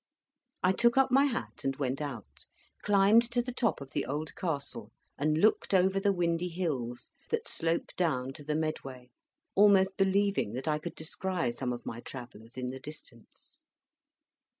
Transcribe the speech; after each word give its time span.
I 0.63 0.71
took 0.71 0.97
up 0.97 1.11
my 1.11 1.25
hat, 1.25 1.63
and 1.63 1.75
went 1.75 2.01
out, 2.01 2.45
climbed 2.81 3.21
to 3.29 3.39
the 3.39 3.51
top 3.51 3.81
of 3.81 3.91
the 3.91 4.07
Old 4.07 4.35
Castle, 4.35 4.91
and 5.15 5.37
looked 5.37 5.75
over 5.75 5.99
the 5.99 6.11
windy 6.11 6.47
hills 6.49 7.11
that 7.29 7.47
slope 7.47 7.91
down 7.97 8.33
to 8.33 8.43
the 8.43 8.55
Medway, 8.55 9.11
almost 9.53 9.95
believing 9.97 10.53
that 10.53 10.67
I 10.67 10.79
could 10.79 10.95
descry 10.95 11.51
some 11.51 11.71
of 11.71 11.85
my 11.85 11.99
Travellers 11.99 12.57
in 12.57 12.65
the 12.65 12.79
distance. 12.79 13.59